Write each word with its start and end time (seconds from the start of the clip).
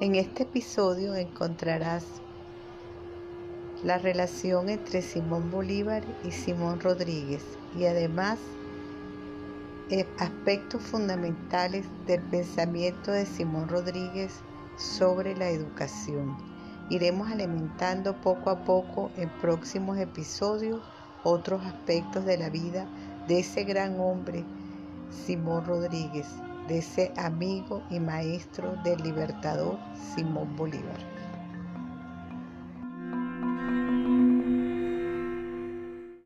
En 0.00 0.16
este 0.16 0.42
episodio 0.42 1.14
encontrarás 1.14 2.04
la 3.84 3.96
relación 3.96 4.68
entre 4.68 5.02
Simón 5.02 5.52
Bolívar 5.52 6.02
y 6.24 6.32
Simón 6.32 6.80
Rodríguez 6.80 7.44
y 7.78 7.84
además 7.84 8.40
eh, 9.90 10.04
aspectos 10.18 10.82
fundamentales 10.82 11.86
del 12.08 12.20
pensamiento 12.22 13.12
de 13.12 13.24
Simón 13.24 13.68
Rodríguez 13.68 14.40
sobre 14.76 15.36
la 15.36 15.48
educación. 15.50 16.36
Iremos 16.90 17.30
alimentando 17.30 18.20
poco 18.20 18.50
a 18.50 18.64
poco 18.64 19.12
en 19.16 19.30
próximos 19.38 19.96
episodios 19.98 20.82
otros 21.22 21.64
aspectos 21.64 22.24
de 22.24 22.36
la 22.36 22.50
vida 22.50 22.88
de 23.28 23.38
ese 23.38 23.62
gran 23.62 24.00
hombre, 24.00 24.44
Simón 25.08 25.64
Rodríguez, 25.64 26.26
de 26.68 26.78
ese 26.78 27.12
amigo 27.16 27.82
y 27.90 28.00
maestro 28.00 28.76
del 28.84 29.02
libertador 29.02 29.78
Simón 30.14 30.56
Bolívar. 30.56 30.98